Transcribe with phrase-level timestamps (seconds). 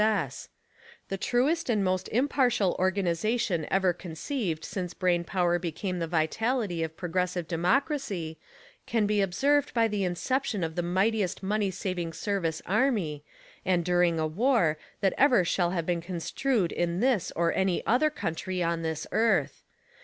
[0.01, 0.07] S.
[0.07, 0.49] S.
[1.09, 6.97] The truest and most impartial organization ever conceived since brain power became the vitality of
[6.97, 8.39] progressive democracy
[8.87, 13.23] can be observed by the incep tion of the mightiest money saving service army,
[13.63, 18.09] and during a war, that ever shall have been construed in this or any other
[18.09, 19.61] country on this earth.